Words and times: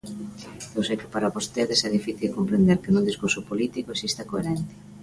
Eu 0.77 0.81
sei 0.87 0.95
que 1.01 1.11
para 1.13 1.33
vostedes 1.35 1.79
é 1.87 1.89
difícil 1.97 2.35
comprender 2.37 2.77
que 2.83 2.91
nun 2.93 3.07
discurso 3.09 3.41
político 3.49 3.89
exista 3.91 4.27
coherencia. 4.31 4.77